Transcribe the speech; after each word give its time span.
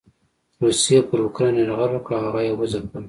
روسيې 0.61 0.99
پر 1.07 1.19
اوکراين 1.23 1.55
يرغل 1.61 1.91
وکړ 1.93 2.11
او 2.17 2.23
هغه 2.27 2.41
یې 2.47 2.53
وځپلو. 2.59 2.99